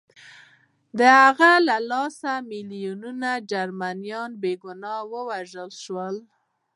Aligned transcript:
د 0.97 0.99
هغوی 1.19 1.55
له 1.67 1.77
لاسه 1.91 2.31
میلیونونه 2.51 3.29
جرمنان 3.51 4.29
بې 4.41 4.53
ګناه 4.63 4.99
ووژل 5.13 5.71
شول 5.83 6.15